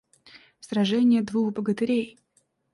Сраженье 0.67 1.21
двух 1.21 1.53
богатырей! 1.53 2.17